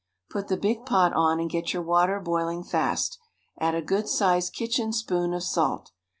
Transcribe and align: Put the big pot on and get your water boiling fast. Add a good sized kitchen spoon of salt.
Put 0.31 0.47
the 0.47 0.57
big 0.57 0.83
pot 0.83 1.13
on 1.13 1.39
and 1.39 1.47
get 1.47 1.73
your 1.73 1.83
water 1.83 2.19
boiling 2.19 2.63
fast. 2.63 3.19
Add 3.59 3.75
a 3.75 3.83
good 3.83 4.09
sized 4.09 4.51
kitchen 4.53 4.93
spoon 4.93 5.31
of 5.31 5.43
salt. 5.43 5.91